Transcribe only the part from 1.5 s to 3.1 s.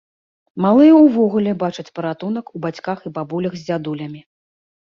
бачаць паратунак у бацьках